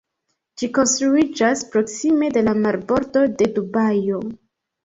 [0.61, 4.25] Ĝi konstruiĝas proksime de la marbordo de Dubajo.